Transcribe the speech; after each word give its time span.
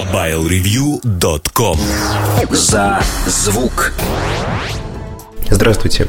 MobileReview.com 0.00 1.76
За 2.52 3.00
звук. 3.26 3.92
Здравствуйте. 5.50 6.06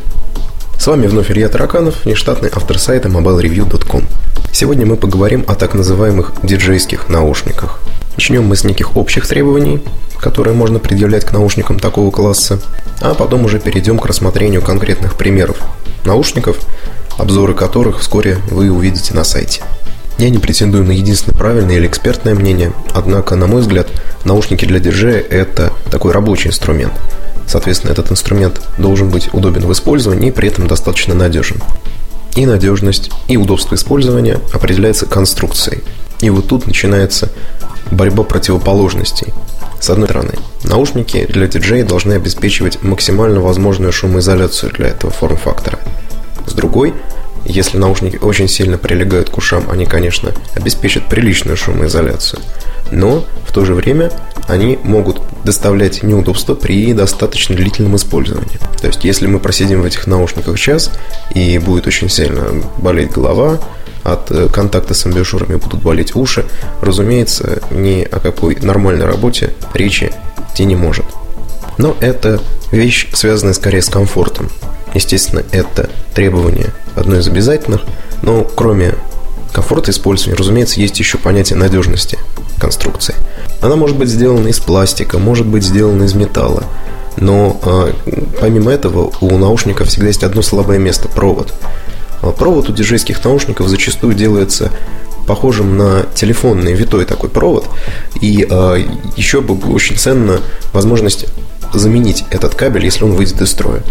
С 0.80 0.88
вами 0.88 1.08
вновь 1.08 1.30
Илья 1.30 1.50
Тараканов, 1.50 2.06
нештатный 2.06 2.50
автор 2.56 2.80
сайта 2.80 3.10
MobileReview.com. 3.10 4.06
Сегодня 4.54 4.86
мы 4.86 4.96
поговорим 4.96 5.44
о 5.46 5.56
так 5.56 5.74
называемых 5.74 6.32
диджейских 6.42 7.10
наушниках. 7.10 7.82
Начнем 8.16 8.46
мы 8.46 8.56
с 8.56 8.64
неких 8.64 8.96
общих 8.96 9.28
требований, 9.28 9.82
которые 10.20 10.56
можно 10.56 10.80
предъявлять 10.80 11.26
к 11.26 11.34
наушникам 11.34 11.78
такого 11.78 12.12
класса, 12.12 12.62
а 13.02 13.14
потом 13.14 13.44
уже 13.44 13.60
перейдем 13.60 14.00
к 14.00 14.06
рассмотрению 14.06 14.62
конкретных 14.62 15.18
примеров 15.18 15.58
наушников, 16.06 16.58
обзоры 17.18 17.56
которых 17.56 18.00
вскоре 18.00 18.38
вы 18.50 18.72
увидите 18.72 19.14
на 19.14 19.26
сайте. 19.26 19.64
Я 20.18 20.30
не 20.30 20.38
претендую 20.38 20.84
на 20.84 20.92
единственное 20.92 21.38
правильное 21.38 21.78
или 21.78 21.88
экспертное 21.88 22.36
мнение, 22.36 22.74
однако, 22.94 23.36
на 23.36 23.48
мой 23.48 23.62
взгляд, 23.62 23.88
наушники 24.24 24.66
для 24.66 24.80
диджея– 24.80 25.20
это 25.30 25.74
такой 25.90 26.12
рабочий 26.12 26.50
инструмент. 26.50 26.94
Соответственно, 27.48 27.92
этот 27.92 28.12
инструмент 28.12 28.62
должен 28.78 29.10
быть 29.10 29.34
удобен 29.34 29.66
в 29.66 29.72
использовании 29.72 30.30
и 30.30 30.32
при 30.32 30.48
этом 30.48 30.68
достаточно 30.68 31.16
надежен. 31.16 31.58
И 32.36 32.46
надежность, 32.46 33.12
и 33.28 33.36
удобство 33.36 33.76
использования 33.76 34.40
определяется 34.54 35.06
конструкцией. 35.06 35.84
И 36.22 36.30
вот 36.30 36.48
тут 36.48 36.68
начинается 36.68 37.30
борьба 37.92 38.24
противоположностей. 38.24 39.34
С 39.80 39.90
одной 39.90 40.08
стороны, 40.08 40.36
наушники 40.64 41.26
для 41.26 41.48
диджея 41.48 41.84
должны 41.84 42.14
обеспечивать 42.14 42.84
максимально 42.84 43.42
возможную 43.42 43.92
шумоизоляцию 43.92 44.72
для 44.72 44.90
этого 44.90 45.12
форм-фактора. 45.12 45.80
С 46.46 46.54
другой– 46.54 46.94
если 47.46 47.78
наушники 47.78 48.18
очень 48.18 48.48
сильно 48.48 48.78
прилегают 48.78 49.30
к 49.30 49.38
ушам, 49.38 49.70
они, 49.70 49.86
конечно, 49.86 50.32
обеспечат 50.56 51.08
приличную 51.08 51.58
шумоизоляцию. 51.58 52.42
Но 52.92 53.26
в 53.48 53.54
то 53.54 53.66
же 53.66 53.74
время 53.74 54.12
они 54.48 54.78
могут 54.84 55.22
доставлять 55.44 56.04
неудобства 56.04 56.56
при 56.56 56.94
достаточно 56.94 57.56
длительном 57.56 57.96
использовании. 57.96 58.60
То 58.80 58.88
есть, 58.88 59.04
если 59.04 59.28
мы 59.28 59.40
просидим 59.40 59.82
в 59.82 59.86
этих 59.86 60.08
наушниках 60.08 60.60
час 60.60 60.92
и 61.34 61.58
будет 61.58 61.88
очень 61.88 62.10
сильно 62.10 62.64
болеть 62.78 63.12
голова, 63.12 63.60
от 64.04 64.32
э, 64.32 64.48
контакта 64.50 64.94
с 64.94 65.06
амбиушюрами 65.06 65.56
будут 65.56 65.82
болеть 65.82 66.16
уши, 66.16 66.46
разумеется, 66.82 67.62
ни 67.70 68.02
о 68.02 68.20
какой 68.20 68.56
нормальной 68.56 69.06
работе 69.06 69.54
речи 69.74 70.12
идти 70.52 70.66
не 70.66 70.76
может. 70.76 71.06
Но 71.78 71.96
это 72.00 72.42
вещь, 72.72 73.10
связанная 73.14 73.54
скорее 73.54 73.82
с 73.82 73.90
комфортом. 73.90 74.50
Естественно, 74.94 75.44
это 75.52 75.90
требование 76.14 76.74
одно 76.96 77.18
из 77.18 77.28
обязательных, 77.28 77.82
но 78.22 78.44
кроме 78.44 78.96
комфорта 79.54 79.92
использования, 79.92 80.36
разумеется, 80.38 80.80
есть 80.80 81.00
еще 81.00 81.18
понятие 81.18 81.58
надежности 81.58 82.18
конструкции. 82.60 83.16
Она 83.62 83.76
может 83.76 83.98
быть 83.98 84.10
сделана 84.10 84.48
из 84.48 84.60
пластика, 84.60 85.18
может 85.18 85.48
быть 85.48 85.64
сделана 85.64 86.04
из 86.04 86.14
металла, 86.14 86.64
но 87.18 87.60
э, 87.64 87.94
помимо 88.40 88.72
этого 88.72 89.12
у 89.22 89.38
наушников 89.38 89.88
всегда 89.88 90.08
есть 90.08 90.24
одно 90.24 90.42
слабое 90.42 90.78
место– 90.78 91.08
провод. 91.16 91.54
А 92.22 92.32
провод 92.32 92.70
у 92.70 92.74
диджейских 92.74 93.24
наушников 93.24 93.68
зачастую 93.68 94.14
делается 94.14 94.72
похожим 95.28 95.78
на 95.78 96.06
телефонный 96.16 96.74
витой 96.74 97.06
такой 97.06 97.30
провод, 97.30 97.68
и 98.22 98.46
э, 98.50 98.86
еще 99.16 99.42
бы 99.42 99.56
очень 99.74 99.98
ценна 99.98 100.40
возможность 100.74 101.26
заменить 101.74 102.26
этот 102.32 102.56
кабель, 102.56 102.86
если 102.86 103.04
он 103.04 103.12
выйдет 103.12 103.42
из 103.42 103.50
строя. 103.50 103.84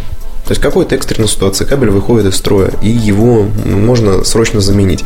То 0.51 0.53
есть 0.53 0.63
какой-то 0.63 0.97
экстренной 0.97 1.29
ситуации 1.29 1.65
кабель 1.65 1.91
выходит 1.91 2.27
из 2.27 2.35
строя, 2.35 2.73
и 2.83 2.89
его 2.89 3.47
можно 3.65 4.25
срочно 4.25 4.61
заменить. 4.61 5.05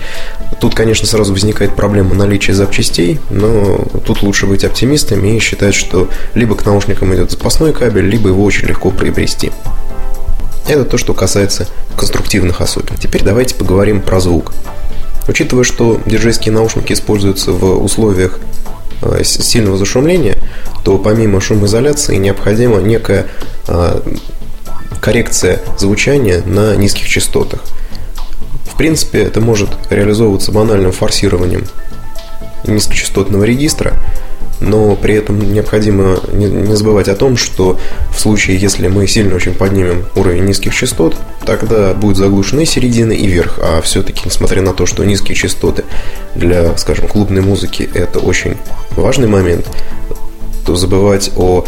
Тут, 0.59 0.75
конечно, 0.75 1.07
сразу 1.07 1.35
возникает 1.35 1.77
проблема 1.77 2.15
наличия 2.15 2.55
запчастей, 2.55 3.21
но 3.29 3.85
тут 4.07 4.23
лучше 4.23 4.47
быть 4.47 4.65
оптимистами 4.65 5.37
и 5.37 5.41
считать, 5.41 5.75
что 5.75 6.09
либо 6.33 6.55
к 6.55 6.65
наушникам 6.65 7.15
идет 7.15 7.31
запасной 7.31 7.75
кабель, 7.75 8.07
либо 8.07 8.31
его 8.31 8.43
очень 8.43 8.69
легко 8.69 8.91
приобрести. 8.91 9.53
Это 10.67 10.87
то, 10.87 10.97
что 10.97 11.13
касается 11.13 11.67
конструктивных 11.95 12.63
особенностей. 12.63 13.07
Теперь 13.07 13.23
давайте 13.23 13.55
поговорим 13.55 14.01
про 14.01 14.21
звук. 14.21 14.55
Учитывая, 15.29 15.65
что 15.65 16.01
диджейские 16.07 16.55
наушники 16.55 16.95
используются 16.95 17.53
в 17.53 17.85
условиях 17.85 18.41
э, 19.03 19.23
сильного 19.25 19.77
зашумления, 19.77 20.39
то 20.85 20.97
помимо 20.97 21.43
шумоизоляции 21.43 22.17
необходима 22.17 22.79
некая 22.79 23.27
э, 23.69 24.01
коррекция 25.05 25.61
звучания 25.77 26.41
на 26.47 26.75
низких 26.77 27.07
частотах. 27.07 27.61
В 28.65 28.75
принципе, 28.79 29.21
это 29.21 29.43
может 29.43 29.69
реализовываться 29.91 30.51
банальным 30.51 30.93
форсированием 30.93 31.67
низкочастотного 32.67 33.45
регистра, 33.45 33.93
но 34.61 34.97
при 34.97 35.17
этом 35.17 35.53
необходимо 35.53 36.21
не 36.33 36.75
забывать 36.75 37.09
о 37.09 37.17
том, 37.17 37.37
что 37.37 37.79
в 38.17 38.19
случае, 38.19 38.57
если 38.57 38.89
мы 38.89 39.07
сильно 39.07 39.35
очень 39.35 39.53
поднимем 39.53 40.07
уровень 40.17 40.47
низких 40.47 40.75
частот, 40.75 41.17
тогда 41.45 41.93
будет 41.93 42.17
заглушена 42.17 42.61
и 42.61 42.65
середина, 42.65 43.13
и 43.13 43.27
верх. 43.27 43.59
А 43.63 43.83
все-таки, 43.83 44.23
несмотря 44.25 44.63
на 44.63 44.73
то, 44.73 44.87
что 44.87 45.05
низкие 45.05 45.35
частоты 45.35 45.85
для, 46.35 46.75
скажем, 46.79 47.09
клубной 47.09 47.43
музыки 47.43 47.87
это 47.93 48.21
очень 48.21 48.57
важный 48.93 49.29
момент, 49.29 49.67
то 50.65 50.77
забывать 50.77 51.31
о 51.37 51.67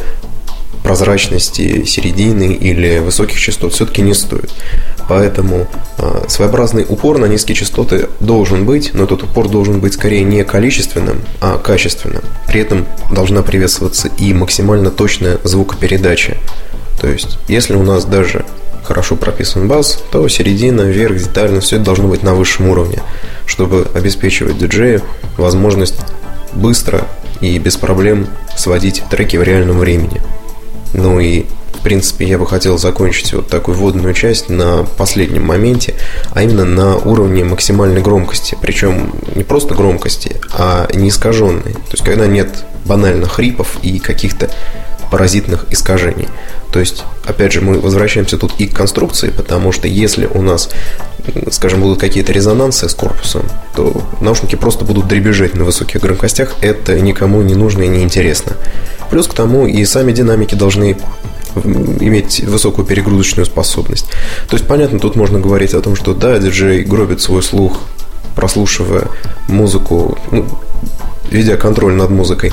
прозрачности 0.87 1.85
середины 1.85 2.53
или 2.53 3.01
высоких 3.01 3.41
частот 3.41 3.73
все-таки 3.73 4.03
не 4.03 4.15
стоит. 4.15 4.53
Поэтому 5.09 5.67
э, 5.99 6.25
своеобразный 6.29 6.87
упор 6.89 7.19
на 7.19 7.27
низкие 7.27 7.57
частоты 7.57 8.09
должен 8.21 8.65
быть, 8.65 8.95
но 8.95 9.03
этот 9.03 9.25
упор 9.25 9.49
должен 9.49 9.81
быть 9.81 9.95
скорее 9.95 10.23
не 10.23 10.45
количественным, 10.45 11.23
а 11.41 11.59
качественным. 11.59 12.23
При 12.47 12.61
этом 12.61 12.87
должна 13.11 13.43
приветствоваться 13.43 14.07
и 14.17 14.33
максимально 14.33 14.93
точная 14.93 15.39
звукопередача. 15.43 16.37
То 17.01 17.09
есть, 17.09 17.37
если 17.49 17.75
у 17.75 17.83
нас 17.83 18.05
даже 18.05 18.45
хорошо 18.85 19.17
прописан 19.17 19.67
бас, 19.67 20.01
то 20.13 20.29
середина, 20.29 20.83
верх, 20.83 21.19
детально, 21.19 21.59
все 21.59 21.77
это 21.77 21.85
должно 21.85 22.07
быть 22.07 22.23
на 22.23 22.37
высшем 22.37 22.69
уровне, 22.69 23.03
чтобы 23.45 23.89
обеспечивать 23.93 24.57
диджею 24.57 25.03
возможность 25.37 25.99
быстро 26.53 27.09
и 27.41 27.59
без 27.59 27.77
проблем 27.77 28.29
сводить 28.57 29.03
треки 29.11 29.37
в 29.37 29.43
реальном 29.43 29.81
времени. 29.81 30.23
Ну 30.97 31.21
и 31.21 31.45
в 31.75 31.83
принципе, 31.83 32.27
я 32.27 32.39
бы 32.39 32.47
хотел 32.47 32.79
закончить 32.79 33.33
вот 33.35 33.49
такую 33.49 33.77
вводную 33.77 34.15
часть 34.15 34.49
на 34.49 34.85
последнем 34.97 35.45
моменте, 35.45 35.95
а 36.33 36.43
именно 36.43 36.65
на 36.65 36.97
уровне 36.97 37.45
максимальной 37.45 38.01
громкости. 38.01 38.57
Причем 38.61 39.13
не 39.35 39.45
просто 39.45 39.75
громкости, 39.75 40.41
а 40.53 40.89
не 40.95 41.11
искаженной. 41.11 41.75
То 41.75 41.93
есть, 41.93 42.03
когда 42.05 42.27
нет 42.27 42.65
банально 42.87 43.29
хрипов 43.29 43.79
и 43.83 43.99
каких-то 43.99 44.51
паразитных 45.11 45.67
искажений. 45.71 46.29
То 46.73 46.81
есть, 46.81 47.05
опять 47.25 47.53
же, 47.53 47.61
мы 47.61 47.79
возвращаемся 47.79 48.39
тут 48.39 48.55
и 48.59 48.67
к 48.67 48.75
конструкции, 48.75 49.31
потому 49.31 49.71
что 49.71 49.87
если 49.87 50.27
у 50.27 50.43
нас, 50.43 50.71
скажем, 51.53 51.83
будут 51.83 52.01
какие-то 52.01 52.33
резонансы 52.33 52.89
с 52.89 52.95
корпусом, 52.95 53.43
то 53.75 54.03
наушники 54.21 54.57
просто 54.57 54.85
будут 54.85 55.07
дребезжать 55.07 55.55
на 55.55 55.65
высоких 55.65 56.01
громкостях. 56.01 56.57
Это 56.63 56.99
никому 56.99 57.43
не 57.43 57.55
нужно 57.55 57.83
и 57.85 57.89
не 57.89 58.03
интересно. 58.03 58.57
Плюс 59.11 59.27
к 59.27 59.35
тому 59.35 59.67
и 59.67 59.85
сами 59.85 60.13
динамики 60.13 60.55
должны 60.55 60.97
иметь 62.01 62.41
высокую 62.41 62.87
перегрузочную 62.87 63.47
способность. 63.47 64.07
То 64.49 64.57
есть, 64.57 64.67
понятно, 64.67 64.99
тут 64.99 65.17
можно 65.17 65.41
говорить 65.41 65.75
о 65.75 65.81
том, 65.81 65.97
что 65.97 66.15
да, 66.15 66.39
диджей 66.39 66.85
гробит 66.85 67.21
свой 67.21 67.43
слух, 67.43 67.81
прослушивая 68.35 69.09
музыку, 69.49 70.19
ну, 70.31 70.47
ведя 71.31 71.57
контроль 71.57 71.95
над 71.95 72.11
музыкой 72.11 72.53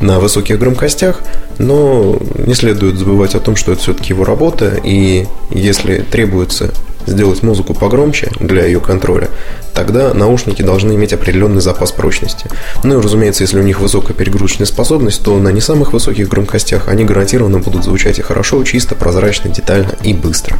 на 0.00 0.18
высоких 0.18 0.58
громкостях, 0.58 1.20
но 1.58 2.18
не 2.36 2.54
следует 2.54 2.96
забывать 2.96 3.34
о 3.34 3.40
том, 3.40 3.56
что 3.56 3.72
это 3.72 3.80
все-таки 3.80 4.12
его 4.12 4.24
работа, 4.24 4.80
и 4.82 5.26
если 5.50 5.98
требуется 5.98 6.72
сделать 7.06 7.42
музыку 7.42 7.74
погромче 7.74 8.30
для 8.40 8.64
ее 8.64 8.80
контроля, 8.80 9.28
тогда 9.74 10.14
наушники 10.14 10.62
должны 10.62 10.94
иметь 10.94 11.12
определенный 11.12 11.60
запас 11.60 11.92
прочности. 11.92 12.48
Ну 12.84 12.98
и, 12.98 13.02
разумеется, 13.02 13.42
если 13.42 13.58
у 13.58 13.62
них 13.62 13.80
высокая 13.80 14.14
перегрузочная 14.14 14.66
способность, 14.66 15.22
то 15.24 15.36
на 15.38 15.48
не 15.48 15.60
самых 15.60 15.92
высоких 15.92 16.28
громкостях 16.28 16.88
они 16.88 17.04
гарантированно 17.04 17.58
будут 17.58 17.84
звучать 17.84 18.18
и 18.18 18.22
хорошо, 18.22 18.62
чисто, 18.64 18.94
прозрачно, 18.94 19.50
детально 19.50 19.94
и 20.02 20.14
быстро. 20.14 20.58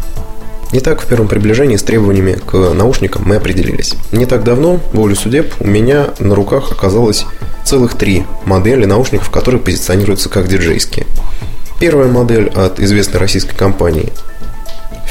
Итак, 0.75 1.03
в 1.03 1.07
первом 1.07 1.29
приближении 1.29 1.77
с 1.77 1.83
требованиями 1.83 2.33
к 2.33 2.55
наушникам 2.55 3.25
мы 3.27 3.37
определились. 3.37 3.95
Не 4.11 4.25
так 4.25 4.43
давно, 4.43 4.81
волю 4.95 5.15
судеб, 5.15 5.53
у 5.61 5.67
меня 5.67 6.15
на 6.19 6.35
руках 6.35 6.73
оказалось 6.73 7.27
целых 7.63 7.95
три 7.95 8.25
модели 8.47 8.87
наушников, 8.87 9.31
которые 9.31 9.61
позиционируются 9.61 10.31
как 10.31 10.49
диджейские. 10.49 11.07
Первая 11.79 12.09
модель 12.09 12.49
от 12.49 12.81
известной 12.81 13.21
российской 13.21 13.55
компании 13.55 14.15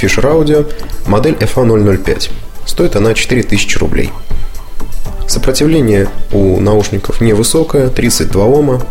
Fisher 0.02 0.24
Audio, 0.24 0.68
модель 1.06 1.36
FA005. 1.36 2.32
Стоит 2.66 2.96
она 2.96 3.14
4000 3.14 3.78
рублей. 3.78 4.10
Сопротивление 5.28 6.10
у 6.32 6.60
наушников 6.60 7.22
невысокое, 7.22 7.90
32 7.90 8.46
Ома, 8.46 8.82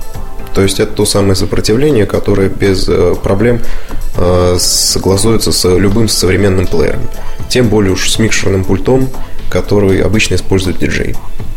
то 0.60 0.64
есть 0.64 0.78
это 0.78 0.92
то 0.92 1.06
самое 1.06 1.34
сопротивление, 1.34 2.04
которое 2.04 2.50
без 2.50 2.86
э, 2.86 3.14
проблем 3.22 3.60
э, 4.18 4.56
согласуется 4.58 5.52
с 5.52 5.66
любым 5.66 6.06
современным 6.06 6.66
плеером. 6.66 7.00
Тем 7.48 7.70
более 7.70 7.92
уж 7.92 8.10
с 8.10 8.18
микшерным 8.18 8.64
пультом, 8.64 9.08
который 9.48 10.02
обычно 10.02 10.34
использует 10.34 10.76
диджей. 10.76 11.16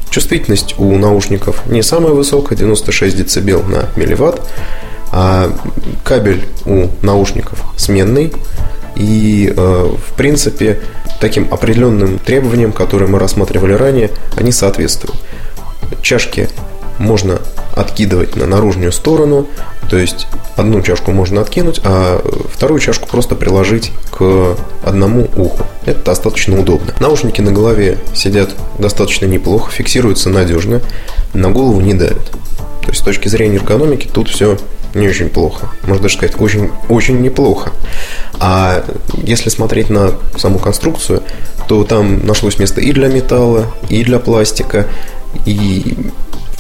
Чувствительность 0.09 0.75
у 0.77 0.97
наушников 0.97 1.65
не 1.65 1.83
самая 1.83 2.13
высокая, 2.13 2.57
96 2.57 3.41
дБ 3.43 3.67
на 3.67 3.89
милливатт, 3.97 4.41
а 5.11 5.51
кабель 6.05 6.45
у 6.65 6.87
наушников 7.01 7.61
сменный, 7.75 8.31
и, 8.95 9.53
э, 9.53 9.95
в 9.97 10.13
принципе, 10.13 10.79
таким 11.19 11.53
определенным 11.53 12.19
требованиям, 12.19 12.71
которые 12.71 13.09
мы 13.09 13.19
рассматривали 13.19 13.73
ранее, 13.73 14.11
они 14.37 14.53
соответствуют. 14.53 15.19
Чашки 16.01 16.47
можно 16.99 17.41
откидывать 17.75 18.35
на 18.35 18.45
наружную 18.45 18.91
сторону, 18.91 19.47
то 19.89 19.97
есть 19.97 20.27
одну 20.55 20.81
чашку 20.81 21.11
можно 21.11 21.41
откинуть, 21.41 21.81
а 21.83 22.21
вторую 22.51 22.79
чашку 22.79 23.07
просто 23.07 23.35
приложить 23.35 23.91
к 24.11 24.55
одному 24.83 25.27
уху. 25.35 25.65
Это 25.85 26.03
достаточно 26.03 26.59
удобно. 26.59 26.93
Наушники 26.99 27.41
на 27.41 27.51
голове 27.51 27.97
сидят 28.13 28.55
достаточно 28.77 29.25
неплохо, 29.25 29.71
фиксируются 29.71 30.29
надежно, 30.29 30.81
на 31.33 31.51
голову 31.51 31.81
не 31.81 31.93
давят. 31.93 32.31
То 32.81 32.89
есть 32.89 33.01
с 33.01 33.03
точки 33.03 33.27
зрения 33.27 33.57
эргономики 33.57 34.09
тут 34.11 34.29
все 34.29 34.57
не 34.93 35.07
очень 35.07 35.29
плохо. 35.29 35.69
Можно 35.83 36.03
даже 36.03 36.17
сказать, 36.17 36.39
очень, 36.39 36.69
очень 36.89 37.21
неплохо. 37.21 37.71
А 38.39 38.83
если 39.23 39.49
смотреть 39.49 39.89
на 39.89 40.11
саму 40.37 40.59
конструкцию, 40.59 41.23
то 41.67 41.83
там 41.83 42.25
нашлось 42.25 42.59
место 42.59 42.81
и 42.81 42.91
для 42.91 43.07
металла, 43.07 43.65
и 43.89 44.03
для 44.03 44.19
пластика, 44.19 44.87
и 45.45 45.95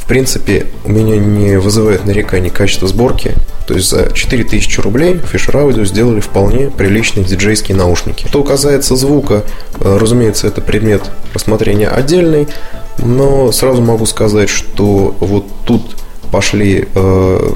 в 0.03 0.05
принципе, 0.05 0.67
у 0.83 0.91
меня 0.91 1.15
не 1.15 1.57
вызывает 1.57 2.03
нареканий 2.05 2.49
качество 2.49 2.89
сборки. 2.89 3.35
То 3.65 3.73
есть 3.75 3.89
за 3.89 4.11
4000 4.11 4.81
рублей 4.81 5.13
Fisher 5.13 5.53
Audio 5.53 5.85
сделали 5.85 6.19
вполне 6.19 6.69
приличные 6.69 7.25
диджейские 7.25 7.77
наушники. 7.77 8.27
Что 8.27 8.43
касается 8.43 8.97
звука, 8.97 9.45
э, 9.79 9.97
разумеется, 9.97 10.47
это 10.47 10.59
предмет 10.59 11.09
рассмотрения 11.33 11.87
отдельный, 11.87 12.49
но 12.97 13.53
сразу 13.53 13.81
могу 13.81 14.05
сказать, 14.05 14.49
что 14.49 15.15
вот 15.21 15.45
тут 15.63 15.95
пошли 16.33 16.85
э, 16.93 17.49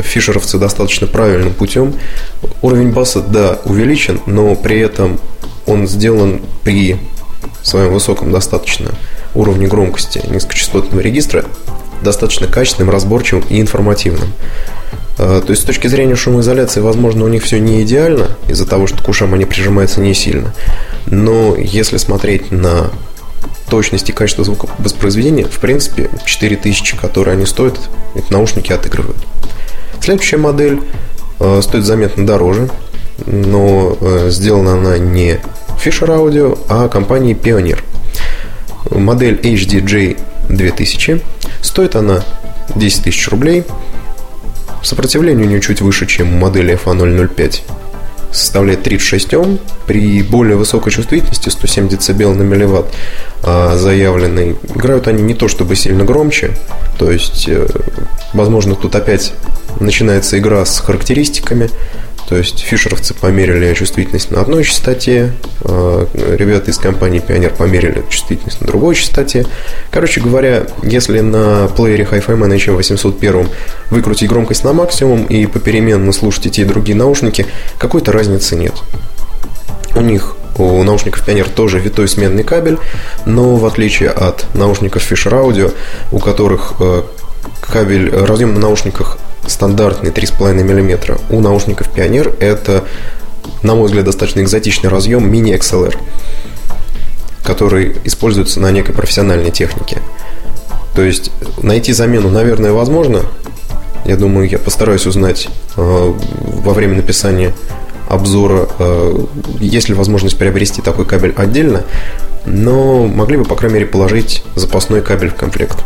фишеровцы 0.00 0.58
достаточно 0.58 1.06
правильным 1.06 1.54
путем. 1.54 1.94
Уровень 2.60 2.92
баса, 2.92 3.22
да, 3.22 3.60
увеличен, 3.64 4.20
но 4.26 4.54
при 4.56 4.78
этом 4.78 5.18
он 5.64 5.88
сделан 5.88 6.42
при 6.64 6.98
своем 7.62 7.94
высоком 7.94 8.30
достаточно 8.30 8.90
уровне 9.34 9.66
громкости 9.66 10.22
низкочастотного 10.28 11.00
регистра 11.00 11.44
достаточно 12.02 12.46
качественным, 12.46 12.90
разборчивым 12.90 13.44
и 13.48 13.60
информативным. 13.60 14.32
А, 15.18 15.40
то 15.40 15.50
есть 15.50 15.62
с 15.62 15.64
точки 15.64 15.86
зрения 15.86 16.16
шумоизоляции, 16.16 16.80
возможно, 16.80 17.24
у 17.24 17.28
них 17.28 17.42
все 17.44 17.58
не 17.60 17.82
идеально, 17.82 18.28
из-за 18.48 18.66
того, 18.66 18.86
что 18.86 19.02
к 19.02 19.08
ушам 19.08 19.34
они 19.34 19.44
прижимаются 19.44 20.00
не 20.00 20.14
сильно. 20.14 20.52
Но 21.06 21.54
если 21.56 21.96
смотреть 21.96 22.50
на 22.50 22.90
точность 23.68 24.10
и 24.10 24.12
качество 24.12 24.44
звука 24.44 24.68
воспроизведения, 24.78 25.46
в 25.46 25.58
принципе, 25.58 26.10
4000, 26.24 26.96
которые 26.96 27.34
они 27.34 27.46
стоят, 27.46 27.78
эти 28.14 28.32
наушники 28.32 28.72
отыгрывают. 28.72 29.16
Следующая 30.00 30.36
модель 30.36 30.80
э, 31.38 31.60
стоит 31.62 31.84
заметно 31.84 32.26
дороже, 32.26 32.68
но 33.24 33.96
э, 34.00 34.28
сделана 34.30 34.74
она 34.74 34.98
не 34.98 35.40
Fisher 35.82 36.08
Audio, 36.08 36.58
а 36.68 36.88
компанией 36.88 37.34
Pioneer– 37.34 37.78
модель 38.90 39.40
HDJ 39.42 40.18
2000. 40.48 41.20
Стоит 41.60 41.96
она 41.96 42.24
10 42.74 43.04
тысяч 43.04 43.28
рублей. 43.28 43.64
Сопротивление 44.82 45.46
у 45.46 45.48
нее 45.48 45.60
чуть 45.60 45.80
выше, 45.80 46.06
чем 46.06 46.34
у 46.34 46.38
модели 46.38 46.78
FA005. 46.82 47.60
Составляет 48.32 48.82
36 48.82 49.34
Ом. 49.34 49.58
При 49.86 50.22
более 50.22 50.56
высокой 50.56 50.90
чувствительности 50.90 51.50
107 51.50 51.88
дБ 51.88 52.36
на 52.36 52.42
милливатт 52.42 52.86
а, 53.42 53.76
заявленной. 53.76 54.56
Играют 54.74 55.06
они 55.06 55.22
не 55.22 55.34
то 55.34 55.48
чтобы 55.48 55.76
сильно 55.76 56.04
громче. 56.04 56.56
То 56.98 57.10
есть, 57.10 57.48
э, 57.48 57.66
возможно, 58.32 58.74
тут 58.74 58.94
опять 58.96 59.34
начинается 59.80 60.38
игра 60.38 60.64
с 60.64 60.78
характеристиками. 60.78 61.70
То 62.32 62.38
есть 62.38 62.60
фишеровцы 62.60 63.12
померили 63.12 63.74
чувствительность 63.74 64.30
на 64.30 64.40
одной 64.40 64.64
частоте, 64.64 65.34
а, 65.64 66.08
ребята 66.34 66.70
из 66.70 66.78
компании 66.78 67.22
Pioneer 67.22 67.54
померили 67.54 68.02
чувствительность 68.08 68.62
на 68.62 68.66
другой 68.66 68.94
частоте. 68.94 69.44
Короче 69.90 70.22
говоря, 70.22 70.62
если 70.82 71.20
на 71.20 71.68
плеере 71.76 72.08
Hi-Fi 72.10 72.38
Man 72.38 72.56
HM801 72.56 73.50
выкрутить 73.90 74.30
громкость 74.30 74.64
на 74.64 74.72
максимум 74.72 75.26
и 75.26 75.44
попеременно 75.44 76.10
слушать 76.10 76.46
и 76.46 76.50
те 76.50 76.62
и 76.62 76.64
другие 76.64 76.96
наушники, 76.96 77.44
какой-то 77.76 78.12
разницы 78.12 78.56
нет. 78.56 78.76
У 79.94 80.00
них 80.00 80.34
у 80.56 80.82
наушников 80.84 81.28
Pioneer 81.28 81.50
тоже 81.54 81.80
витой 81.80 82.08
сменный 82.08 82.44
кабель, 82.44 82.78
но 83.26 83.56
в 83.56 83.66
отличие 83.66 84.08
от 84.08 84.46
наушников 84.54 85.02
Fisher 85.12 85.32
Audio, 85.32 85.74
у 86.10 86.18
которых 86.18 86.76
э, 86.80 87.02
кабель, 87.60 88.08
разъем 88.08 88.54
на 88.54 88.60
наушниках 88.60 89.18
стандартный 89.46 90.10
3,5 90.10 90.62
мм. 90.62 91.18
У 91.30 91.40
наушников 91.40 91.88
Pioneer 91.94 92.36
это, 92.38 92.84
на 93.62 93.74
мой 93.74 93.86
взгляд, 93.86 94.04
достаточно 94.04 94.40
экзотичный 94.40 94.90
разъем 94.90 95.30
мини 95.30 95.54
XLR, 95.54 95.96
который 97.44 97.96
используется 98.04 98.60
на 98.60 98.70
некой 98.70 98.94
профессиональной 98.94 99.50
технике. 99.50 99.98
То 100.94 101.02
есть 101.02 101.30
найти 101.62 101.92
замену, 101.92 102.28
наверное, 102.30 102.72
возможно. 102.72 103.22
Я 104.04 104.16
думаю, 104.16 104.48
я 104.48 104.58
постараюсь 104.58 105.06
узнать 105.06 105.48
э, 105.76 106.14
во 106.16 106.72
время 106.74 106.96
написания 106.96 107.54
обзора, 108.08 108.68
э, 108.78 109.24
есть 109.60 109.88
ли 109.88 109.94
возможность 109.94 110.36
приобрести 110.36 110.82
такой 110.82 111.06
кабель 111.06 111.32
отдельно, 111.36 111.84
но 112.44 113.06
могли 113.06 113.36
бы, 113.36 113.44
по 113.44 113.54
крайней 113.54 113.76
мере, 113.76 113.86
положить 113.86 114.42
запасной 114.56 115.02
кабель 115.02 115.30
в 115.30 115.34
комплект. 115.34 115.78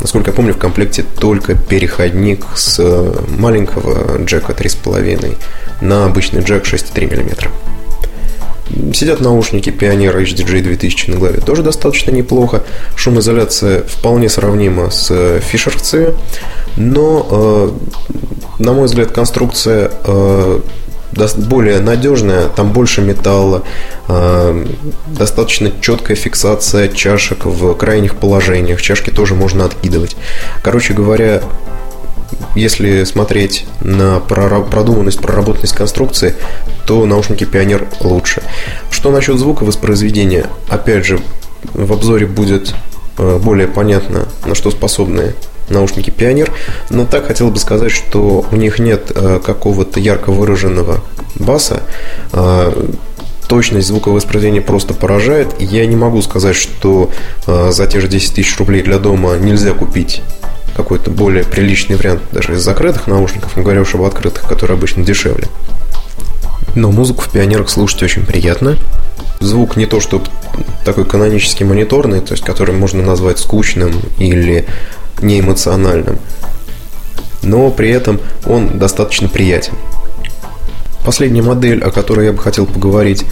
Насколько 0.00 0.30
я 0.30 0.36
помню, 0.36 0.54
в 0.54 0.58
комплекте 0.58 1.04
только 1.18 1.54
переходник 1.54 2.44
с 2.56 2.78
э, 2.78 3.14
маленького 3.38 4.22
джека 4.22 4.52
3,5 4.52 5.36
на 5.80 6.04
обычный 6.04 6.42
джек 6.42 6.64
6,3 6.64 7.06
мм. 7.06 7.50
Сидят 8.94 9.20
наушники 9.20 9.70
Pioneer 9.70 10.22
HDJ 10.22 10.62
2000 10.62 11.10
на 11.10 11.16
голове 11.18 11.40
тоже 11.40 11.62
достаточно 11.62 12.10
неплохо. 12.10 12.64
Шумоизоляция 12.96 13.82
вполне 13.82 14.28
сравнима 14.28 14.90
с 14.90 15.40
фишерцами, 15.40 16.14
но, 16.76 17.26
э, 17.30 18.62
на 18.62 18.72
мой 18.72 18.86
взгляд, 18.86 19.10
конструкция 19.10 19.90
э, 20.04 20.60
более 21.36 21.80
надежная, 21.80 22.48
там 22.48 22.72
больше 22.72 23.00
металла, 23.00 23.62
а, 24.08 24.66
достаточно 25.06 25.70
четкая 25.80 26.16
фиксация 26.16 26.88
чашек 26.88 27.44
в 27.44 27.74
крайних 27.74 28.16
положениях. 28.16 28.80
Чашки 28.82 29.10
тоже 29.10 29.34
можно 29.34 29.64
откидывать. 29.64 30.16
Короче 30.62 30.94
говоря, 30.94 31.42
если 32.54 33.04
смотреть 33.04 33.66
на 33.80 34.20
продуманность, 34.20 35.20
проработанность 35.20 35.74
конструкции, 35.74 36.34
то 36.86 37.04
наушники 37.06 37.44
Pioneer 37.44 37.86
лучше. 38.00 38.42
Что 38.90 39.10
насчет 39.10 39.38
звука 39.38 39.64
воспроизведения? 39.64 40.46
Опять 40.68 41.04
же, 41.04 41.20
в 41.72 41.92
обзоре 41.92 42.26
будет 42.26 42.74
э, 43.18 43.38
более 43.42 43.68
понятно, 43.68 44.28
на 44.44 44.54
что 44.54 44.70
способны 44.70 45.34
наушники 45.68 46.10
Pioneer. 46.10 46.50
Но 46.90 47.06
так 47.06 47.26
хотел 47.26 47.50
бы 47.50 47.58
сказать, 47.58 47.92
что 47.92 48.44
у 48.50 48.56
них 48.56 48.78
нет 48.78 49.12
э, 49.14 49.40
какого-то 49.44 50.00
ярко 50.00 50.30
выраженного 50.30 51.00
баса. 51.36 51.82
Э, 52.32 52.72
точность 53.48 53.88
звуковоспроизведения 53.88 54.62
просто 54.62 54.94
поражает. 54.94 55.54
Я 55.60 55.86
не 55.86 55.96
могу 55.96 56.22
сказать, 56.22 56.56
что 56.56 57.10
э, 57.46 57.70
за 57.70 57.86
те 57.86 58.00
же 58.00 58.08
10 58.08 58.34
тысяч 58.34 58.58
рублей 58.58 58.82
для 58.82 58.98
дома 58.98 59.36
нельзя 59.36 59.72
купить 59.72 60.22
какой-то 60.76 61.10
более 61.10 61.44
приличный 61.44 61.96
вариант 61.96 62.22
даже 62.32 62.54
из 62.54 62.62
закрытых 62.62 63.06
наушников, 63.06 63.56
не 63.56 63.62
говоря 63.62 63.82
уж 63.82 63.94
об 63.94 64.02
открытых, 64.02 64.42
которые 64.48 64.76
обычно 64.76 65.04
дешевле. 65.04 65.48
Но 66.74 66.90
музыку 66.90 67.22
в 67.22 67.30
пионерах 67.30 67.70
слушать 67.70 68.02
очень 68.02 68.26
приятно. 68.26 68.76
Звук 69.40 69.76
не 69.76 69.86
то, 69.86 70.00
что 70.00 70.22
такой 70.84 71.04
канонический 71.04 71.64
мониторный, 71.64 72.20
то 72.20 72.32
есть 72.32 72.44
который 72.44 72.74
можно 72.74 73.02
назвать 73.02 73.38
скучным 73.38 73.92
или 74.18 74.66
неэмоциональным, 75.20 76.18
но 77.42 77.70
при 77.70 77.90
этом 77.90 78.20
он 78.46 78.78
достаточно 78.78 79.28
приятен. 79.28 79.74
Последняя 81.04 81.42
модель, 81.42 81.82
о 81.82 81.90
которой 81.90 82.26
я 82.26 82.32
бы 82.32 82.38
хотел 82.38 82.66
поговорить, 82.66 83.24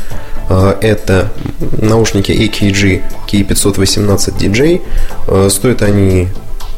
э, 0.51 0.75
это 0.83 1.33
наушники 1.81 2.31
AKG 2.31 3.03
K518DJ. 3.27 4.83
Э, 5.29 5.49
стоят 5.51 5.81
они 5.81 6.29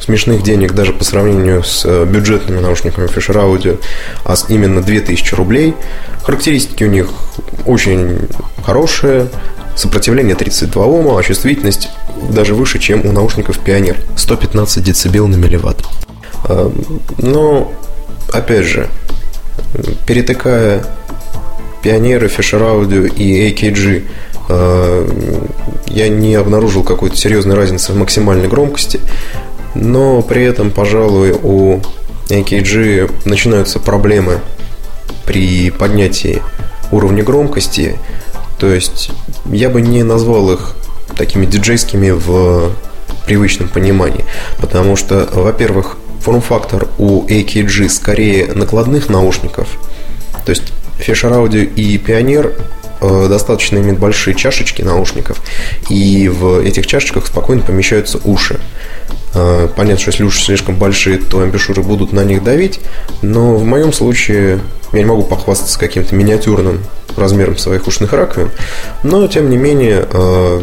смешных 0.01 0.43
денег 0.43 0.73
даже 0.73 0.93
по 0.93 1.03
сравнению 1.03 1.65
с 1.65 1.85
э, 1.85 2.05
бюджетными 2.05 2.61
наушниками 2.61 3.09
Fisher 3.09 3.37
Audio, 3.37 3.81
а 4.25 4.35
именно 4.49 4.83
2000 4.83 5.35
рублей. 5.35 5.75
Характеристики 6.23 6.85
у 6.85 6.89
них 6.89 7.09
очень 7.67 8.29
хорошие, 8.65 9.29
сопротивление 9.77 10.35
32 10.35 10.85
Ома, 10.85 11.19
а 11.19 11.23
чувствительность 11.23 11.89
даже 12.31 12.55
выше, 12.55 12.79
чем 12.79 13.05
у 13.07 13.13
наушников 13.13 13.59
Pioneer. 13.65 13.97
115 14.17 14.85
дБ 14.85 15.15
на 15.29 15.37
милливатт. 15.37 15.85
А, 16.45 16.73
но, 17.19 17.73
опять 18.33 18.67
же, 18.67 18.89
перетыкая 20.07 20.85
Pioneer, 21.83 22.31
Fisher 22.35 22.61
Audio 22.61 23.13
и 23.15 23.53
AKG 23.53 24.05
я 25.87 26.09
не 26.09 26.35
обнаружил 26.35 26.85
какой-то 26.85 27.17
серьезной 27.17 27.57
разницы 27.57 27.93
в 27.93 27.97
максимальной 27.97 28.49
громкости, 28.49 29.01
но 29.75 30.21
при 30.23 30.45
этом, 30.45 30.71
пожалуй, 30.71 31.33
у 31.33 31.81
AKG 32.29 33.11
начинаются 33.25 33.79
проблемы 33.79 34.41
при 35.25 35.71
поднятии 35.71 36.43
уровня 36.91 37.23
громкости. 37.23 37.99
То 38.59 38.73
есть 38.73 39.11
я 39.47 39.69
бы 39.69 39.81
не 39.81 40.03
назвал 40.03 40.51
их 40.53 40.75
такими 41.17 41.47
диджейскими 41.47 42.11
в 42.11 42.73
привычном 43.27 43.69
понимании. 43.69 44.25
Потому 44.59 44.97
что, 44.97 45.29
во-первых, 45.33 45.97
форм-фактор 46.21 46.89
у 46.99 47.27
AKG 47.27 47.89
скорее 47.89 48.47
накладных 48.47 49.09
наушников. 49.09 49.69
То 50.45 50.51
есть 50.51 50.73
Fisher 50.99 51.31
Audio 51.33 51.65
и 51.65 51.99
Pioneer 51.99 52.55
э, 53.01 53.29
достаточно 53.29 53.79
имеют 53.79 53.99
большие 53.99 54.35
чашечки 54.35 54.83
наушников, 54.83 55.43
и 55.91 56.29
в 56.29 56.61
этих 56.65 56.87
чашечках 56.87 57.27
спокойно 57.27 57.63
помещаются 57.63 58.19
уши. 58.25 58.61
Э, 59.35 59.69
понятно, 59.75 60.01
что 60.01 60.11
если 60.11 60.25
уши 60.25 60.43
слишком 60.43 60.77
большие, 60.77 61.19
то 61.19 61.41
амбишуры 61.41 61.83
будут 61.83 62.13
на 62.13 62.25
них 62.25 62.45
давить, 62.45 62.81
но 63.23 63.57
в 63.57 63.65
моем 63.65 63.93
случае 63.93 64.61
я 64.93 64.99
не 64.99 65.05
могу 65.05 65.23
похвастаться 65.23 65.79
каким-то 65.79 66.15
миниатюрным 66.15 66.81
размером 67.17 67.59
своих 67.59 67.87
ушных 67.87 68.13
раковин, 68.13 68.51
но 69.03 69.27
тем 69.27 69.51
не 69.51 69.57
менее 69.57 70.07
э, 70.11 70.63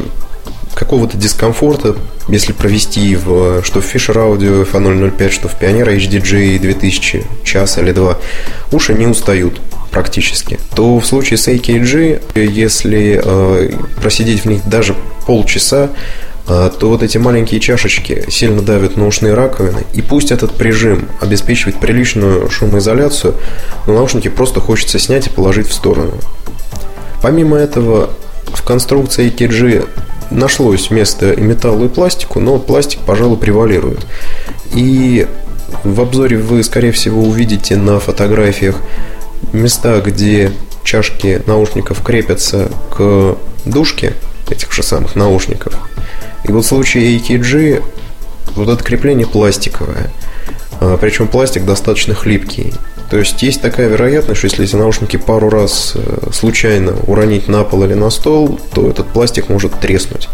какого-то 0.74 1.18
дискомфорта, 1.18 1.96
если 2.30 2.54
провести 2.54 3.16
в, 3.16 3.64
что 3.64 3.82
в 3.82 3.96
Fisher 3.96 4.16
Audio 4.16 4.70
FA005, 4.70 5.30
что 5.30 5.48
в 5.48 5.60
Pioneer 5.60 5.98
HDJ 5.98 6.60
2000 6.60 7.26
час 7.44 7.78
или 7.78 7.92
два, 7.92 8.18
уши 8.72 8.94
не 8.94 9.08
устают 9.08 9.60
практически, 9.92 10.58
то 10.76 11.00
в 11.00 11.06
случае 11.06 11.38
с 11.38 11.48
AKG, 11.50 12.42
если 12.50 13.22
э, 13.24 13.72
просидеть 14.02 14.42
в 14.42 14.46
них 14.46 14.62
даже 14.66 14.96
полчаса, 15.26 15.90
то 16.80 16.90
вот 16.90 17.04
эти 17.04 17.18
маленькие 17.18 17.60
чашечки 17.60 18.26
сильно 18.30 18.62
давят 18.62 18.98
на 18.98 19.08
ушные 19.08 19.34
раковины, 19.34 19.86
и 19.94 20.02
пусть 20.02 20.32
этот 20.32 20.52
прижим 20.52 21.08
обеспечивает 21.22 21.80
приличную 21.80 22.50
шумоизоляцию, 22.50 23.36
но 23.88 23.94
наушники 23.94 24.28
просто 24.28 24.60
хочется 24.60 25.00
снять 25.00 25.28
и 25.28 25.30
положить 25.30 25.68
в 25.68 25.74
сторону. 25.74 26.14
Помимо 27.22 27.58
этого, 27.58 28.10
в 28.48 28.64
конструкции 28.64 29.32
AKG 29.32 29.88
нашлось 30.32 30.90
место 30.90 31.32
и 31.34 31.42
металлу, 31.42 31.86
и 31.86 31.90
пластику, 31.90 32.40
но 32.40 32.58
пластик, 32.58 33.00
пожалуй, 33.02 33.38
превалирует. 33.38 34.06
И 34.74 35.28
в 35.84 36.02
обзоре 36.02 36.38
вы, 36.38 36.64
скорее 36.64 36.92
всего, 36.92 37.24
увидите 37.24 37.76
на 37.78 38.00
фотографиях 38.00 38.76
места, 39.54 40.02
где 40.02 40.52
чашки 40.84 41.42
наушников 41.46 42.04
крепятся 42.04 42.72
к 42.96 43.38
дужке 43.66 44.14
этих 44.50 44.72
же 44.74 44.84
самых 44.84 45.16
наушников. 45.16 45.76
И 46.44 46.52
вот 46.52 46.66
в 46.66 46.68
случае 46.68 47.18
AKG 47.18 47.84
вот 48.56 48.70
это 48.70 48.84
крепление 48.84 49.28
пластиковое. 49.28 50.12
А, 50.80 50.98
Причем 50.98 51.28
пластик 51.28 51.66
достаточно 51.66 52.14
хлипкий. 52.14 52.74
То 53.10 53.18
есть 53.18 53.42
есть 53.44 53.62
такая 53.62 53.90
вероятность, 53.90 54.38
что 54.38 54.48
если 54.48 54.64
эти 54.64 54.76
наушники 54.76 55.18
пару 55.18 55.50
раз 55.50 55.94
э, 55.96 56.30
случайно 56.32 56.94
уронить 57.08 57.50
на 57.50 57.66
пол 57.66 57.84
или 57.84 57.94
на 57.94 58.10
стол, 58.10 58.58
то 58.74 58.90
этот 58.90 59.08
пластик 59.08 59.50
может 59.50 59.78
треснуть. 59.82 60.30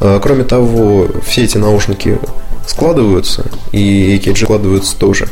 А, 0.00 0.18
кроме 0.18 0.44
того, 0.44 1.08
все 1.26 1.44
эти 1.44 1.58
наушники 1.58 2.18
складываются, 2.66 3.44
и 3.70 4.16
EKG 4.16 4.44
складываются 4.44 4.96
тоже. 4.96 5.28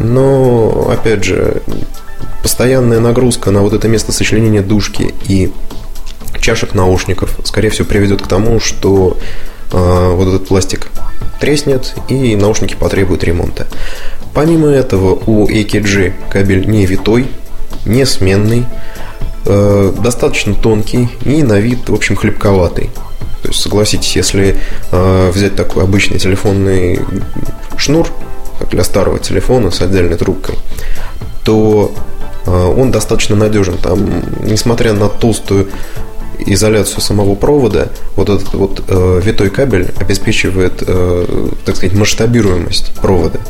Но, 0.00 0.90
опять 0.90 1.24
же, 1.24 1.62
постоянная 2.42 3.00
нагрузка 3.00 3.50
на 3.52 3.62
вот 3.62 3.72
это 3.72 3.86
место 3.88 4.10
сочленения 4.10 4.62
дужки 4.62 5.14
и 5.26 5.52
чашек 6.40 6.74
наушников, 6.74 7.38
скорее 7.44 7.70
всего, 7.70 7.86
приведет 7.86 8.22
к 8.22 8.26
тому, 8.26 8.60
что 8.60 9.16
вот 9.74 10.28
этот 10.28 10.46
пластик 10.46 10.88
треснет 11.40 11.94
и 12.08 12.36
наушники 12.36 12.74
потребуют 12.74 13.24
ремонта. 13.24 13.66
Помимо 14.32 14.68
этого, 14.68 15.14
у 15.26 15.48
AKG 15.48 16.12
кабель 16.30 16.68
не 16.68 16.86
витой, 16.86 17.26
не 17.84 18.06
сменный, 18.06 18.64
э, 19.46 19.92
достаточно 20.02 20.54
тонкий 20.54 21.08
и 21.24 21.42
на 21.42 21.58
вид, 21.58 21.88
в 21.88 21.94
общем, 21.94 22.16
хлебковатый. 22.16 22.90
То 23.42 23.48
есть, 23.48 23.60
согласитесь, 23.60 24.16
если 24.16 24.56
э, 24.90 25.30
взять 25.34 25.56
такой 25.56 25.82
обычный 25.82 26.18
телефонный 26.18 27.00
шнур, 27.76 28.08
для 28.70 28.84
старого 28.84 29.18
телефона 29.18 29.70
с 29.70 29.80
отдельной 29.80 30.16
трубкой, 30.16 30.56
то 31.44 31.92
э, 32.46 32.50
он 32.50 32.90
достаточно 32.90 33.36
надежен. 33.36 33.76
Там, 33.78 34.22
несмотря 34.42 34.92
на 34.92 35.08
толстую 35.08 35.68
изоляцию 36.38 37.00
самого 37.00 37.34
провода, 37.34 37.88
вот 38.16 38.28
этот 38.28 38.52
вот 38.54 38.84
э, 38.88 39.20
витой 39.24 39.50
кабель 39.50 39.92
обеспечивает, 39.98 40.82
э, 40.86 41.48
так 41.64 41.76
сказать, 41.76 41.96
масштабируемость 41.96 42.92
провода. 43.00 43.40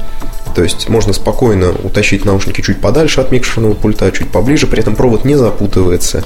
То 0.54 0.62
есть 0.62 0.88
можно 0.88 1.12
спокойно 1.12 1.74
утащить 1.82 2.24
наушники 2.24 2.60
чуть 2.60 2.80
подальше 2.80 3.20
от 3.20 3.32
микшерного 3.32 3.74
пульта, 3.74 4.10
чуть 4.12 4.30
поближе, 4.30 4.66
при 4.66 4.80
этом 4.80 4.94
провод 4.94 5.24
не 5.24 5.34
запутывается. 5.34 6.22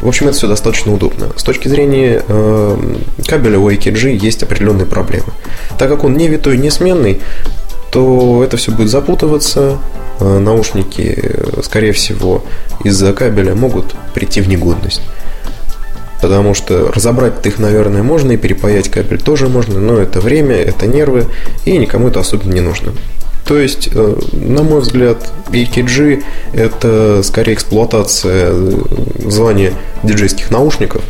В 0.00 0.08
общем, 0.08 0.26
это 0.26 0.36
все 0.36 0.48
достаточно 0.48 0.92
удобно. 0.92 1.28
С 1.36 1.44
точки 1.44 1.68
зрения 1.68 2.22
э, 2.26 2.96
кабеля 3.26 3.58
у 3.58 3.70
AKG 3.70 4.16
есть 4.16 4.42
определенные 4.42 4.86
проблемы. 4.86 5.32
Так 5.78 5.88
как 5.88 6.02
он 6.02 6.16
не 6.16 6.26
витой, 6.26 6.58
не 6.58 6.70
сменный, 6.70 7.20
то 7.92 8.42
это 8.42 8.56
все 8.56 8.72
будет 8.72 8.90
запутываться, 8.90 9.78
э, 10.18 10.38
наушники, 10.38 11.14
э, 11.16 11.60
скорее 11.62 11.92
всего, 11.92 12.44
из-за 12.82 13.12
кабеля 13.12 13.54
могут 13.54 13.94
прийти 14.12 14.40
в 14.40 14.48
негодность. 14.48 15.02
Потому 16.20 16.54
что 16.54 16.90
разобрать 16.92 17.46
их, 17.46 17.58
наверное, 17.58 18.02
можно, 18.02 18.32
и 18.32 18.36
перепаять 18.36 18.88
кабель 18.88 19.20
тоже 19.20 19.48
можно, 19.48 19.78
но 19.78 19.98
это 19.98 20.20
время, 20.20 20.56
это 20.56 20.86
нервы, 20.86 21.26
и 21.64 21.76
никому 21.78 22.08
это 22.08 22.20
особенно 22.20 22.52
не 22.52 22.60
нужно. 22.60 22.92
То 23.46 23.58
есть, 23.58 23.88
э, 23.94 24.16
на 24.32 24.62
мой 24.62 24.80
взгляд, 24.80 25.32
EKG– 25.50 26.22
это 26.52 27.22
скорее 27.22 27.54
эксплуатация 27.54 28.50
э, 28.50 28.72
звания 29.26 29.72
диджейских 30.02 30.50
наушников. 30.50 31.02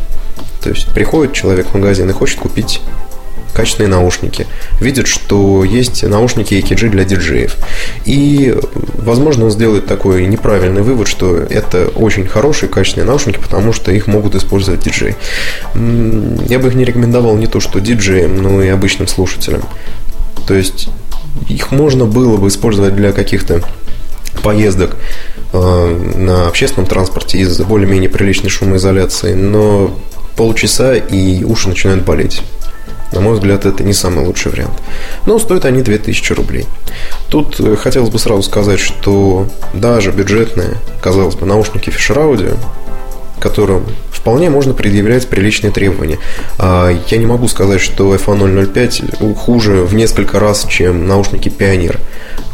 То 0.63 0.69
есть, 0.69 0.87
приходит 0.93 1.33
человек 1.33 1.67
в 1.67 1.73
магазин 1.73 2.09
и 2.09 2.13
хочет 2.13 2.39
купить 2.39 2.81
качественные 3.59 3.89
наушники, 3.89 4.47
видит, 4.79 5.07
что 5.07 5.65
есть 5.65 6.03
наушники 6.03 6.53
EKG 6.53 6.87
для 6.87 7.03
диджеев. 7.03 7.57
И, 8.05 8.55
возможно, 8.95 9.45
он 9.45 9.51
сделает 9.51 9.85
такой 9.85 10.25
неправильный 10.27 10.81
вывод, 10.81 11.09
что 11.09 11.35
это 11.35 11.89
очень 11.89 12.25
хорошие 12.25 12.69
качественные 12.69 13.05
наушники, 13.05 13.37
потому 13.37 13.73
что 13.73 13.91
их 13.91 14.07
могут 14.07 14.35
использовать 14.35 14.79
диджеи. 14.79 15.17
Я 15.75 16.59
бы 16.59 16.69
их 16.69 16.75
не 16.75 16.85
рекомендовал 16.85 17.35
не 17.35 17.47
то 17.47 17.59
что 17.59 17.79
диджеям, 17.79 18.41
но 18.41 18.63
и 18.63 18.69
обычным 18.69 19.09
слушателям. 19.09 19.63
То 20.47 20.53
есть 20.53 20.87
их 21.49 21.71
можно 21.71 22.05
было 22.05 22.37
бы 22.37 22.47
использовать 22.47 22.95
для 22.95 23.11
каких-то 23.11 23.61
поездок 24.41 24.95
э, 25.51 26.13
на 26.15 26.47
общественном 26.47 26.87
транспорте 26.87 27.39
из 27.39 27.59
более-менее 27.59 28.09
приличной 28.09 28.49
шумоизоляции, 28.49 29.33
но 29.33 29.99
полчаса 30.37 30.95
и 30.95 31.43
уши 31.43 31.67
начинают 31.67 32.05
болеть. 32.05 32.41
На 33.11 33.21
мой 33.21 33.33
взгляд, 33.33 33.65
это 33.65 33.83
не 33.83 33.93
самый 33.93 34.25
лучший 34.25 34.51
вариант. 34.51 34.81
Но 35.25 35.39
стоят 35.39 35.65
они 35.65 35.81
2000 35.81 36.33
рублей. 36.33 36.67
Тут 37.29 37.59
э, 37.59 37.75
хотелось 37.75 38.09
бы 38.09 38.19
сразу 38.19 38.43
сказать, 38.43 38.79
что 38.79 39.47
даже 39.73 40.11
бюджетные, 40.11 40.77
казалось 41.01 41.35
бы, 41.35 41.45
наушники 41.45 41.89
Fisher 41.89 42.17
Audio, 42.17 42.57
которым 43.39 43.85
вполне 44.19 44.49
можно 44.49 44.73
предъявлять 44.73 45.27
приличные 45.27 45.71
требования. 45.71 46.19
А, 46.57 46.91
я 47.07 47.17
не 47.17 47.25
могу 47.25 47.47
сказать, 47.47 47.79
что 47.79 48.13
FA005 48.15 49.35
хуже 49.35 49.83
в 49.83 49.93
несколько 49.93 50.39
раз, 50.39 50.65
чем 50.69 51.07
наушники 51.07 51.47
Pioneer. 51.49 51.97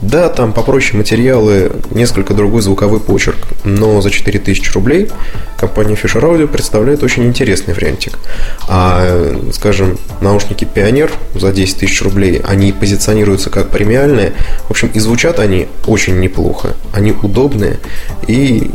Да, 0.02 0.30
там 0.30 0.54
попроще 0.54 0.98
материалы, 0.98 1.72
несколько 1.90 2.34
другой 2.34 2.62
звуковой 2.62 3.00
почерк, 3.00 3.38
но 3.64 4.02
за 4.02 4.12
4000 4.12 4.72
рублей 4.74 5.10
компания 5.58 5.96
Fisher 5.96 6.22
Audio 6.22 6.48
представляет 6.48 7.02
очень 7.02 7.26
интересный 7.26 7.74
вариантик. 7.74 8.20
А, 8.68 9.36
скажем, 9.54 9.98
наушники 10.22 10.68
Pioneer 10.72 11.12
за 11.34 11.52
10 11.52 11.78
тысяч 11.78 12.02
рублей, 12.04 12.42
они 12.46 12.72
позиционируются 12.72 13.50
как 13.50 13.70
премиальные. 13.70 14.34
В 14.68 14.72
общем, 14.72 14.92
и 14.94 15.00
звучат 15.00 15.40
они 15.40 15.68
очень 15.88 16.20
неплохо. 16.20 16.76
Они 16.94 17.14
удобные, 17.24 17.80
и 18.28 18.70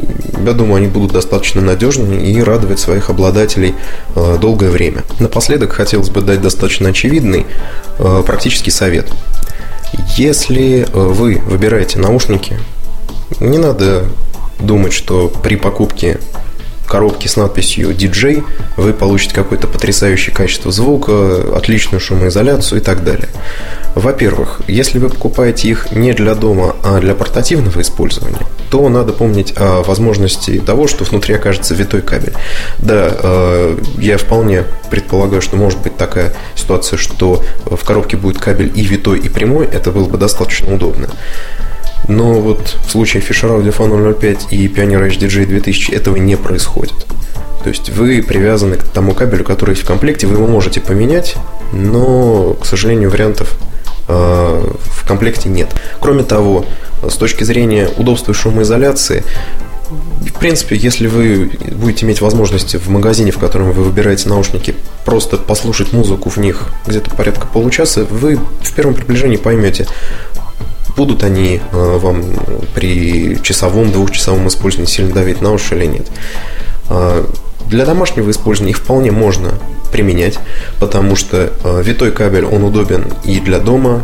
я 0.44 0.52
думаю, 0.52 0.76
они 0.76 0.88
будут 0.88 1.12
достаточно 1.12 1.60
надежными 1.60 2.16
и 2.16 2.42
радовать 2.42 2.79
своих 2.80 3.10
обладателей 3.10 3.74
э, 4.14 4.38
долгое 4.40 4.70
время. 4.70 5.04
Напоследок 5.18 5.72
хотелось 5.72 6.10
бы 6.10 6.20
дать 6.20 6.40
достаточно 6.42 6.88
очевидный 6.88 7.46
э, 7.98 8.22
практический 8.26 8.70
совет– 8.70 9.06
если 10.16 10.82
э, 10.82 10.84
вы 10.92 11.38
выбираете 11.38 11.98
наушники, 11.98 12.58
не 13.40 13.58
надо 13.58 14.04
думать, 14.58 14.92
что 14.92 15.28
при 15.28 15.56
покупке 15.56 16.20
коробке 16.90 17.28
с 17.28 17.36
надписью 17.36 17.90
DJ 17.90 18.44
вы 18.76 18.92
получите 18.92 19.32
какое-то 19.32 19.68
потрясающее 19.68 20.34
качество 20.34 20.72
звука, 20.72 21.56
отличную 21.56 22.00
шумоизоляцию 22.00 22.80
и 22.80 22.84
так 22.84 23.04
далее. 23.04 23.28
Во-первых, 23.94 24.60
если 24.66 24.98
вы 24.98 25.08
покупаете 25.08 25.68
их 25.68 25.92
не 25.92 26.12
для 26.12 26.34
дома, 26.34 26.74
а 26.82 26.98
для 26.98 27.14
портативного 27.14 27.80
использования, 27.80 28.40
то 28.70 28.88
надо 28.88 29.12
помнить 29.12 29.54
о 29.56 29.82
возможности 29.82 30.58
того, 30.58 30.88
что 30.88 31.04
внутри 31.04 31.34
окажется 31.34 31.74
витой 31.74 32.02
кабель. 32.02 32.34
Да, 32.78 33.10
э, 33.12 33.78
я 33.98 34.18
вполне 34.18 34.64
предполагаю, 34.90 35.42
что 35.42 35.56
может 35.56 35.80
быть 35.80 35.96
такая 35.96 36.34
ситуация, 36.56 36.96
что 36.96 37.42
в 37.64 37.84
коробке 37.84 38.16
будет 38.16 38.38
кабель 38.38 38.72
и 38.74 38.82
витой, 38.82 39.20
и 39.20 39.28
прямой, 39.28 39.66
это 39.66 39.92
было 39.92 40.08
бы 40.08 40.18
достаточно 40.18 40.74
удобно. 40.74 41.08
Но 42.10 42.40
вот 42.40 42.76
в 42.84 42.90
случае 42.90 43.22
Fisher 43.22 43.56
Audio 43.56 43.72
Fan 43.72 44.14
005 44.18 44.48
и 44.50 44.66
Pioneer 44.66 45.08
HDJ 45.08 45.46
2000 45.46 45.92
этого 45.92 46.16
не 46.16 46.36
происходит. 46.36 47.06
То 47.62 47.68
есть 47.68 47.90
вы 47.90 48.20
привязаны 48.22 48.76
к 48.76 48.82
тому 48.82 49.14
кабелю, 49.14 49.44
который 49.44 49.70
есть 49.70 49.82
в 49.82 49.86
комплекте, 49.86 50.26
вы 50.26 50.34
его 50.34 50.48
можете 50.48 50.80
поменять, 50.80 51.36
но, 51.72 52.54
к 52.54 52.66
сожалению, 52.66 53.10
вариантов 53.10 53.56
э, 54.08 54.12
в 54.12 55.06
комплекте 55.06 55.48
нет. 55.48 55.68
Кроме 56.00 56.24
того, 56.24 56.64
с 57.08 57.14
точки 57.14 57.44
зрения 57.44 57.88
удобства 57.96 58.32
и 58.32 58.34
шумоизоляции, 58.34 59.22
в 59.90 60.38
принципе, 60.38 60.76
если 60.76 61.06
вы 61.06 61.50
будете 61.72 62.06
иметь 62.06 62.20
возможность 62.20 62.74
в 62.74 62.90
магазине, 62.90 63.30
в 63.30 63.38
котором 63.38 63.72
вы 63.72 63.84
выбираете 63.84 64.28
наушники, 64.28 64.74
просто 65.04 65.36
послушать 65.36 65.92
музыку 65.92 66.28
в 66.28 66.38
них 66.38 66.68
где-то 66.86 67.10
порядка 67.10 67.46
получаса, 67.46 68.04
вы 68.04 68.38
в 68.62 68.74
первом 68.74 68.94
приближении 68.94 69.36
поймете, 69.36 69.86
будут 70.96 71.22
они 71.24 71.60
э, 71.72 71.98
вам 71.98 72.22
при 72.74 73.40
часовом, 73.42 73.92
двухчасовом 73.92 74.48
использовании 74.48 74.90
сильно 74.90 75.12
давить 75.12 75.40
на 75.40 75.52
уши 75.52 75.76
или 75.76 75.86
нет. 75.86 76.06
А, 76.88 77.26
для 77.68 77.84
домашнего 77.84 78.30
использования 78.30 78.72
их 78.72 78.78
вполне 78.78 79.10
можно 79.10 79.54
применять, 79.92 80.38
потому 80.78 81.16
что 81.16 81.52
э, 81.62 81.82
витой 81.82 82.12
кабель, 82.12 82.44
он 82.44 82.64
удобен 82.64 83.12
и 83.24 83.40
для 83.40 83.58
дома, 83.58 84.02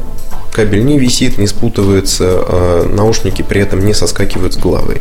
кабель 0.52 0.84
не 0.84 0.98
висит, 0.98 1.38
не 1.38 1.46
спутывается, 1.46 2.24
а 2.28 2.88
наушники 2.88 3.42
при 3.42 3.60
этом 3.60 3.84
не 3.84 3.94
соскакивают 3.94 4.54
с 4.54 4.56
головы. 4.56 5.00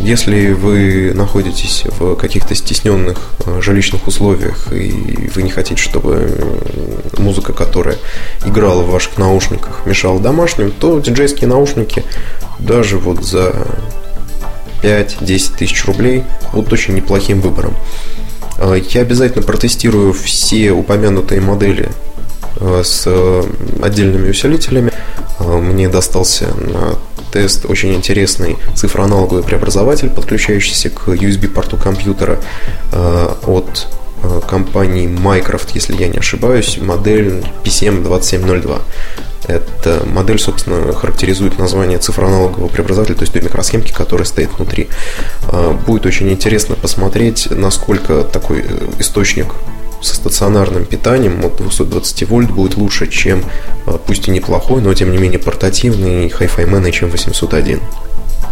Если 0.00 0.52
вы 0.52 1.12
находитесь 1.14 1.84
в 1.98 2.16
каких-то 2.16 2.54
стесненных 2.54 3.18
э, 3.44 3.60
жилищных 3.60 4.06
условиях 4.06 4.72
и 4.72 5.30
вы 5.34 5.42
не 5.42 5.50
хотите, 5.50 5.80
чтобы 5.80 6.60
музыка, 7.18 7.52
которая 7.52 7.96
играла 8.44 8.82
в 8.82 8.90
ваших 8.90 9.18
наушниках, 9.18 9.86
мешала 9.86 10.20
домашним, 10.20 10.70
то 10.70 10.98
диджейские 11.00 11.48
наушники 11.48 12.04
даже 12.58 12.98
вот 12.98 13.24
за 13.24 13.66
5-10 14.82 15.56
тысяч 15.58 15.84
рублей 15.86 16.24
будут 16.52 16.72
очень 16.72 16.94
неплохим 16.94 17.40
выбором. 17.40 17.74
Э, 18.58 18.80
я 18.90 19.00
обязательно 19.00 19.44
протестирую 19.44 20.12
все 20.12 20.72
упомянутые 20.72 21.40
модели 21.40 21.90
э, 22.60 22.82
с 22.84 23.08
отдельными 23.82 24.30
усилителями. 24.30 24.92
Мне 25.38 25.88
достался 25.88 26.46
на 26.54 26.96
тест 27.32 27.66
очень 27.66 27.94
интересный 27.94 28.56
цифроаналоговый 28.74 29.42
преобразователь, 29.42 30.10
подключающийся 30.10 30.90
к 30.90 31.08
USB-порту 31.08 31.76
компьютера 31.76 32.38
э, 32.92 33.28
от 33.46 33.88
э, 34.22 34.40
компании 34.48 35.08
Mycroft, 35.08 35.70
если 35.74 35.94
я 35.94 36.08
не 36.08 36.18
ошибаюсь, 36.18 36.78
модель 36.80 37.44
PCM2702. 37.64 38.80
Эта 39.48 40.04
модель, 40.06 40.40
собственно, 40.40 40.92
характеризует 40.92 41.58
название 41.58 41.98
цифроаналогового 41.98 42.68
преобразователя, 42.68 43.14
то 43.14 43.22
есть 43.22 43.32
той 43.32 43.42
микросхемки, 43.42 43.92
которая 43.92 44.26
стоит 44.26 44.50
внутри. 44.56 44.88
Э, 45.50 45.74
будет 45.86 46.06
очень 46.06 46.30
интересно 46.30 46.74
посмотреть, 46.74 47.48
насколько 47.50 48.22
такой 48.22 48.64
источник 48.98 49.54
со 50.00 50.14
стационарным 50.14 50.84
питанием 50.84 51.44
от 51.44 51.56
220 51.56 52.28
вольт 52.28 52.50
будет 52.50 52.76
лучше, 52.76 53.06
чем 53.06 53.44
а, 53.86 53.98
пусть 53.98 54.28
и 54.28 54.30
неплохой, 54.30 54.80
но 54.80 54.92
тем 54.94 55.10
не 55.10 55.18
менее 55.18 55.38
портативный 55.38 56.28
Hi-Fi 56.28 56.68
Man 56.68 56.88
HM801. 56.88 57.80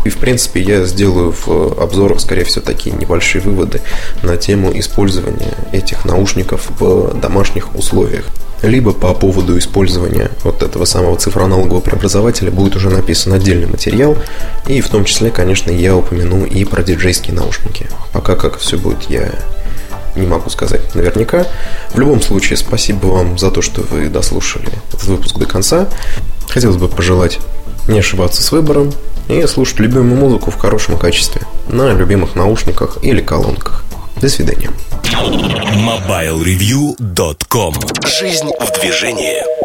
И, 0.04 0.10
в 0.10 0.18
принципе, 0.18 0.60
я 0.60 0.84
сделаю 0.84 1.32
в 1.32 1.82
обзорах, 1.82 2.20
скорее 2.20 2.44
всего, 2.44 2.64
такие 2.64 2.94
небольшие 2.94 3.40
выводы 3.40 3.80
на 4.22 4.36
тему 4.36 4.70
использования 4.78 5.54
этих 5.72 6.04
наушников 6.04 6.68
в 6.78 7.18
домашних 7.18 7.74
условиях. 7.74 8.26
Либо 8.62 8.92
по 8.92 9.12
поводу 9.14 9.58
использования 9.58 10.30
вот 10.42 10.62
этого 10.62 10.84
самого 10.84 11.16
цифроаналогового 11.16 11.80
преобразователя 11.80 12.50
будет 12.50 12.76
уже 12.76 12.90
написан 12.90 13.32
отдельный 13.32 13.66
материал, 13.66 14.16
и 14.66 14.80
в 14.80 14.88
том 14.88 15.04
числе, 15.04 15.30
конечно, 15.30 15.70
я 15.70 15.96
упомяну 15.96 16.44
и 16.44 16.64
про 16.64 16.82
диджейские 16.82 17.35
наушники. 17.35 17.88
Пока 18.12 18.37
как 18.37 18.59
все 18.59 18.78
будет, 18.78 19.04
я 19.11 19.33
не 20.16 20.27
могу 20.27 20.50
сказать 20.50 20.94
наверняка. 20.94 21.46
В 21.92 21.98
любом 21.98 22.20
случае, 22.20 22.57
спасибо 22.57 23.07
вам 23.07 23.38
за 23.38 23.50
то, 23.50 23.62
что 23.62 23.83
вы 23.83 24.09
дослушали 24.09 24.68
этот 24.88 25.05
выпуск 25.05 25.38
до 25.38 25.46
конца. 25.46 25.88
Хотелось 26.48 26.77
бы 26.77 26.88
пожелать 26.88 27.38
не 27.88 27.98
ошибаться 27.98 28.42
с 28.42 28.53
выбором 28.53 28.92
и 29.29 29.46
слушать 29.46 29.81
любимую 29.81 30.16
музыку 30.16 30.50
в 30.50 30.57
хорошем 30.57 30.98
качестве 30.98 31.42
на 31.68 31.92
любимых 31.92 32.35
наушниках 32.35 32.98
или 33.03 33.20
колонках. 33.20 33.85
До 34.20 34.29
свидания. 34.29 34.70
MobileReview.com 35.03 37.74
Жизнь 38.07 38.50
в 38.61 38.81
движении 38.81 39.63